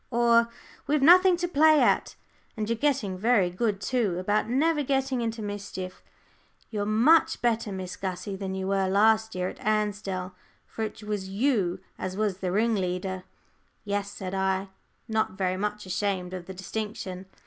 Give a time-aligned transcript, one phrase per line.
[0.09, 0.49] or,
[0.87, 2.15] 'We've nothing to play at.'
[2.57, 6.01] And you're getting very good, too, about never getting into mischief.
[6.71, 10.33] You're much better, Miss Gussie, than you were last year at Ansdell:
[10.65, 13.25] for it was you as was the ringleader."
[13.85, 14.69] "Yes," said I,
[15.07, 17.27] not very much ashamed of the distinction.